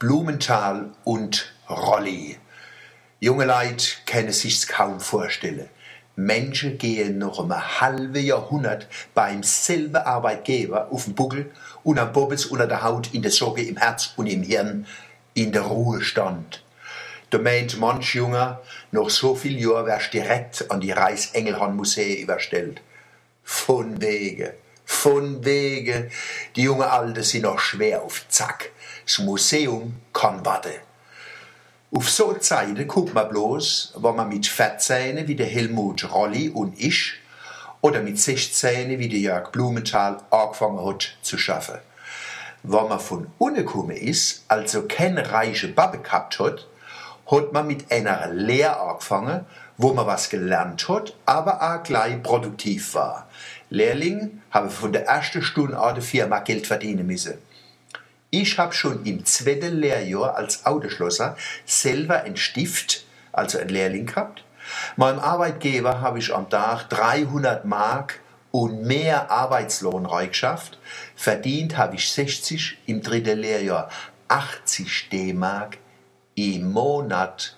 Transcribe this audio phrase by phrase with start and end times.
[0.00, 2.38] Blumenthal und Rolli.
[3.20, 5.68] Junge Leute können sich's kaum vorstellen.
[6.16, 11.50] Menschen gehen noch um ein halbes Jahrhundert beim selben Arbeitgeber auf den Buckel
[11.84, 14.86] und am Bobbes unter der Haut, in der Sorge, im Herz und im Hirn
[15.34, 16.64] in der Ruhestand.
[17.28, 18.62] Da meint manch Junger,
[18.92, 22.80] noch so viel Jahr wärst direkt an die Reichsengelhorn-Museen überstellt.
[23.44, 24.48] Von wegen,
[24.90, 26.10] von wegen,
[26.56, 28.72] die junge Alte sind noch schwer auf Zack.
[29.06, 30.74] Das Museum kann warten.
[31.94, 36.78] Auf so Zeiten guckt man bloß, wenn man mit 14 wie der Helmut Rolli und
[36.78, 37.14] ich
[37.80, 41.78] oder mit 16 wie der Jörg Blumenthal angefangen hat zu schaffen.
[42.64, 46.66] Wenn man von unten gekommen ist, also keine reiche Babbe gehabt hat,
[47.30, 49.46] hat man mit einer Lehre angefangen,
[49.82, 53.26] wo man was gelernt hat, aber auch gleich produktiv war.
[53.70, 57.38] Lehrling haben von der ersten Stunde an der Firma Geld verdienen müssen.
[58.28, 61.34] Ich habe schon im zweiten Lehrjahr als Autoschlosser
[61.64, 64.44] selber einen Stift, also einen Lehrling gehabt.
[64.96, 70.78] Meinem Arbeitgeber habe ich am Tag 300 Mark und mehr Arbeitslohn reingeschafft.
[71.16, 73.88] Verdient habe ich 60 im dritten Lehrjahr,
[74.28, 75.78] 80 D-Mark
[76.34, 77.56] im Monat.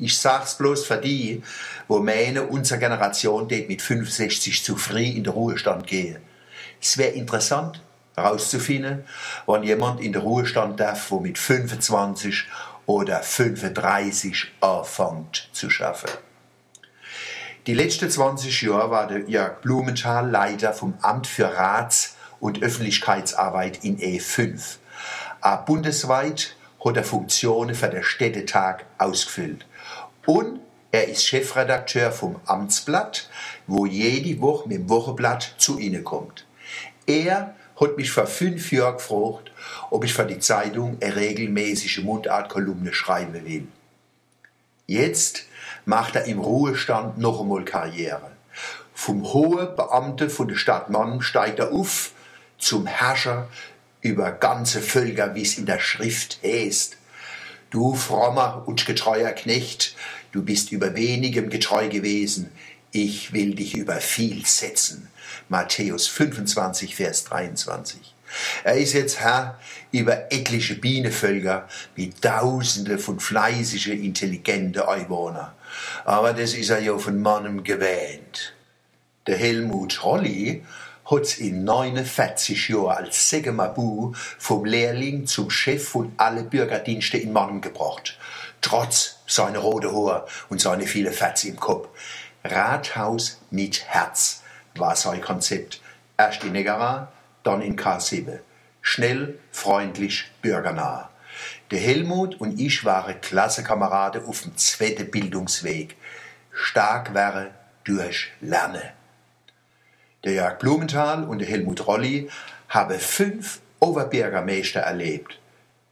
[0.00, 1.42] Ich sag's bloß für die,
[1.86, 6.22] wo meine, unsere Generation det mit 65 zu früh in den Ruhestand gehe.
[6.80, 7.82] Es wäre interessant,
[8.16, 9.04] herauszufinden,
[9.44, 12.46] wann jemand in den Ruhestand darf, wo mit 25
[12.86, 16.10] oder 35 anfängt zu schaffen.
[17.66, 23.84] Die letzten 20 Jahre war der Jörg Blumenthal Leiter vom Amt für Rats- und Öffentlichkeitsarbeit
[23.84, 24.76] in E5.
[25.42, 29.66] Aber bundesweit hat er Funktionen für den Städtetag ausgefüllt.
[30.26, 30.60] Und
[30.92, 33.28] er ist Chefredakteur vom Amtsblatt,
[33.66, 36.46] wo jede Woche mit dem Wochenblatt zu Ihnen kommt.
[37.06, 39.52] Er hat mich vor fünf Jahren gefragt,
[39.90, 43.68] ob ich für die Zeitung eine regelmäßige Mundartkolumne schreiben will.
[44.86, 45.44] Jetzt
[45.84, 48.32] macht er im Ruhestand noch einmal Karriere.
[48.92, 52.12] Vom hohen Beamten von der Stadt Mann steigt er auf
[52.58, 53.48] zum Herrscher
[54.02, 56.96] über ganze Völker, wie es in der Schrift heißt.
[57.70, 59.94] Du frommer und getreuer Knecht,
[60.32, 62.50] du bist über wenigem getreu gewesen,
[62.90, 65.08] ich will dich über viel setzen.
[65.48, 68.14] Matthäus 25, Vers 23.
[68.64, 69.58] Er ist jetzt Herr
[69.92, 75.52] über etliche Bienenvölker mit Tausende von fleißigen, intelligenten Einwohnern.
[76.04, 78.54] Aber das ist er ja von Mannem gewähnt.
[79.28, 80.64] Der Helmut Rolli
[81.10, 87.60] hat's in 49 Jahren als Segemabu vom Lehrling zum Chef von alle Bürgerdienste in Mannem
[87.60, 88.16] gebracht.
[88.60, 91.88] Trotz seiner rote Haar und seine viele Fetze im Kopf.
[92.44, 94.42] Rathaus mit Herz
[94.76, 95.80] war sein Konzept.
[96.16, 98.38] Erst in Negara, dann in K7.
[98.80, 101.10] Schnell, freundlich, bürgernah.
[101.70, 105.96] Der Helmut und ich waren Klassenkameraden auf dem zweiten Bildungsweg.
[106.52, 107.50] Stark wäre
[107.84, 108.99] durch Lernen.
[110.24, 112.28] Der Jörg Blumenthal und der Helmut Rolli
[112.68, 115.38] haben fünf Oberbürgermeister erlebt.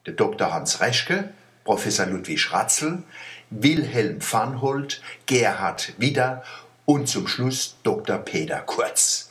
[0.05, 0.53] Der Dr.
[0.53, 1.31] Hans Reschke,
[1.65, 3.03] Professor Ludwig Ratzel,
[3.49, 6.45] Wilhelm Vanholt, Gerhard Widder
[6.85, 8.19] und zum Schluss Dr.
[8.19, 9.31] Peter Kurz.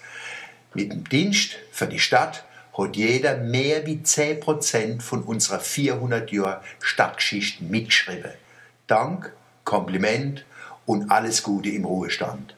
[0.74, 2.44] Mit dem Dienst für die Stadt
[2.76, 8.32] hat jeder mehr wie 10% von unserer 400 Jahre Stadtgeschichte mitgeschrieben.
[8.88, 9.32] Dank,
[9.64, 10.44] Kompliment
[10.88, 12.57] und alles Gute im Ruhestand.